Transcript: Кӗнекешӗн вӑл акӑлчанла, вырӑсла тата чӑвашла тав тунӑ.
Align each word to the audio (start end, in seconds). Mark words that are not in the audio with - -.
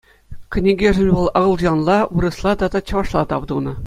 Кӗнекешӗн 0.51 1.09
вӑл 1.15 1.27
акӑлчанла, 1.39 1.97
вырӑсла 2.13 2.51
тата 2.59 2.79
чӑвашла 2.87 3.23
тав 3.29 3.43
тунӑ. 3.49 3.73